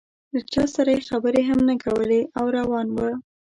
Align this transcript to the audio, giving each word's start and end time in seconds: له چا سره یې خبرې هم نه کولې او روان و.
له 0.33 0.39
چا 0.53 0.63
سره 0.75 0.89
یې 0.95 1.01
خبرې 1.09 1.41
هم 1.49 1.59
نه 1.69 1.75
کولې 1.85 2.21
او 2.37 2.45
روان 2.57 2.87
و. 2.91 2.97